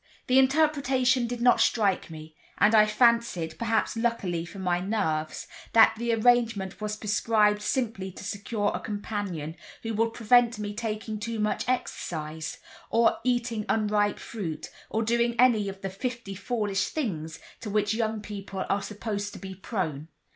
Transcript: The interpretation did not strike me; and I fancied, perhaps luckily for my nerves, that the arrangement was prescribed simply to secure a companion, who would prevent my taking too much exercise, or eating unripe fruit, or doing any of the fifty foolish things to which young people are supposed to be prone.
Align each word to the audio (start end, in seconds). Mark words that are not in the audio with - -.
The 0.25 0.39
interpretation 0.39 1.27
did 1.27 1.41
not 1.43 1.61
strike 1.61 2.09
me; 2.09 2.35
and 2.57 2.73
I 2.73 2.87
fancied, 2.87 3.59
perhaps 3.59 3.95
luckily 3.95 4.45
for 4.47 4.57
my 4.57 4.79
nerves, 4.79 5.45
that 5.73 5.93
the 5.95 6.11
arrangement 6.11 6.81
was 6.81 6.97
prescribed 6.97 7.61
simply 7.61 8.11
to 8.13 8.23
secure 8.23 8.71
a 8.73 8.79
companion, 8.79 9.55
who 9.83 9.93
would 9.93 10.13
prevent 10.15 10.57
my 10.57 10.71
taking 10.71 11.19
too 11.19 11.37
much 11.39 11.69
exercise, 11.69 12.57
or 12.89 13.19
eating 13.23 13.63
unripe 13.69 14.17
fruit, 14.17 14.71
or 14.89 15.03
doing 15.03 15.39
any 15.39 15.69
of 15.69 15.81
the 15.81 15.89
fifty 15.91 16.33
foolish 16.33 16.87
things 16.87 17.37
to 17.59 17.69
which 17.69 17.93
young 17.93 18.21
people 18.21 18.65
are 18.69 18.81
supposed 18.81 19.33
to 19.33 19.39
be 19.39 19.53
prone. 19.53 20.07